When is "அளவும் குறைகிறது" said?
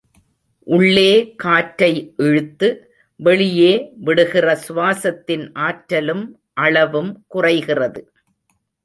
6.53-8.01